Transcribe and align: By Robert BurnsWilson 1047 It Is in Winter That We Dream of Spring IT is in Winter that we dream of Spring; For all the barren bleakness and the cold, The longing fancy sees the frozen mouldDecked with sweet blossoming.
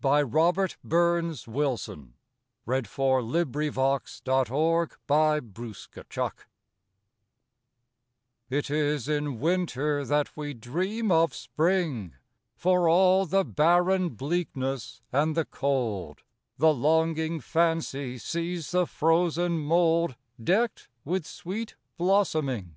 By 0.00 0.22
Robert 0.22 0.76
BurnsWilson 0.86 2.12
1047 2.62 2.86
It 2.86 2.86
Is 2.86 3.08
in 3.18 3.40
Winter 3.50 4.04
That 4.04 4.46
We 4.76 4.94
Dream 5.10 5.20
of 5.20 5.34
Spring 7.74 8.50
IT 8.54 8.70
is 8.70 9.08
in 9.08 9.40
Winter 9.40 10.04
that 10.04 10.36
we 10.36 10.54
dream 10.54 11.10
of 11.10 11.34
Spring; 11.34 12.14
For 12.54 12.88
all 12.88 13.26
the 13.26 13.44
barren 13.44 14.10
bleakness 14.10 15.00
and 15.10 15.34
the 15.36 15.44
cold, 15.44 16.22
The 16.56 16.72
longing 16.72 17.40
fancy 17.40 18.16
sees 18.18 18.70
the 18.70 18.86
frozen 18.86 19.58
mouldDecked 19.58 20.86
with 21.04 21.26
sweet 21.26 21.74
blossoming. 21.96 22.76